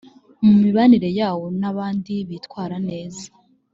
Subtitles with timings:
[0.43, 3.25] mu mibanire yawo n abandi bitwara neza.